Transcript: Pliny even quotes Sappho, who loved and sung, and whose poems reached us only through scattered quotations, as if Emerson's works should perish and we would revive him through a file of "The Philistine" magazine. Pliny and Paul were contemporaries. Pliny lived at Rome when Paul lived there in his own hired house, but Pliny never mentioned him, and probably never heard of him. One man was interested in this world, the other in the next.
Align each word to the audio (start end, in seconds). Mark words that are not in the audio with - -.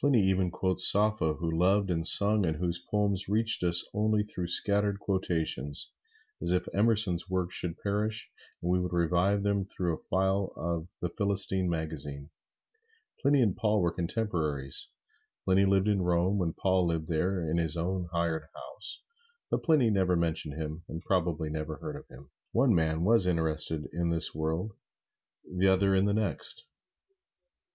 Pliny 0.00 0.22
even 0.22 0.50
quotes 0.50 0.90
Sappho, 0.90 1.34
who 1.34 1.50
loved 1.50 1.90
and 1.90 2.06
sung, 2.06 2.46
and 2.46 2.56
whose 2.56 2.78
poems 2.90 3.28
reached 3.28 3.62
us 3.62 3.86
only 3.92 4.22
through 4.24 4.46
scattered 4.46 4.98
quotations, 4.98 5.92
as 6.40 6.50
if 6.52 6.66
Emerson's 6.72 7.28
works 7.28 7.56
should 7.56 7.76
perish 7.82 8.32
and 8.62 8.70
we 8.70 8.80
would 8.80 8.94
revive 8.94 9.44
him 9.44 9.66
through 9.66 9.92
a 9.94 10.02
file 10.04 10.54
of 10.56 10.88
"The 11.02 11.10
Philistine" 11.10 11.68
magazine. 11.68 12.30
Pliny 13.20 13.42
and 13.42 13.54
Paul 13.54 13.82
were 13.82 13.92
contemporaries. 13.92 14.88
Pliny 15.44 15.66
lived 15.66 15.90
at 15.90 15.98
Rome 15.98 16.38
when 16.38 16.54
Paul 16.54 16.86
lived 16.86 17.08
there 17.08 17.46
in 17.50 17.58
his 17.58 17.76
own 17.76 18.08
hired 18.12 18.44
house, 18.54 19.02
but 19.50 19.62
Pliny 19.62 19.90
never 19.90 20.16
mentioned 20.16 20.54
him, 20.54 20.84
and 20.88 21.02
probably 21.02 21.50
never 21.50 21.76
heard 21.76 21.96
of 21.96 22.08
him. 22.08 22.30
One 22.52 22.74
man 22.74 23.04
was 23.04 23.26
interested 23.26 23.90
in 23.92 24.08
this 24.08 24.34
world, 24.34 24.72
the 25.44 25.68
other 25.68 25.94
in 25.94 26.06
the 26.06 26.14
next. 26.14 26.66